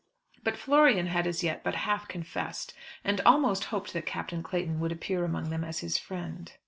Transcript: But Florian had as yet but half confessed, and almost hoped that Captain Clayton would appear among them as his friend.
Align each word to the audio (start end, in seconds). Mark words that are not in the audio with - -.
But 0.43 0.57
Florian 0.57 1.05
had 1.05 1.27
as 1.27 1.43
yet 1.43 1.63
but 1.63 1.75
half 1.75 2.07
confessed, 2.07 2.73
and 3.03 3.21
almost 3.21 3.65
hoped 3.65 3.93
that 3.93 4.07
Captain 4.07 4.41
Clayton 4.41 4.79
would 4.79 4.91
appear 4.91 5.23
among 5.23 5.51
them 5.51 5.63
as 5.63 5.81
his 5.81 5.99
friend. 5.99 6.51